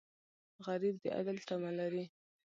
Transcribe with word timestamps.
غریب 0.65 0.95
د 1.03 1.05
عدل 1.17 1.37
تمه 1.47 1.71
لري 1.79 2.05